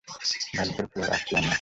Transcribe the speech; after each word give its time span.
ভাগ্যের 0.53 0.85
ফ্লোর, 0.87 1.07
আসছি 1.09 1.33
আমরা। 1.35 1.49